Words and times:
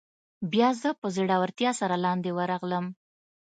بیا 0.51 0.69
زه 0.81 0.89
په 1.01 1.07
زړورتیا 1.15 1.71
سره 1.81 1.95
لاندې 2.05 2.29
ورغلم. 2.37 2.85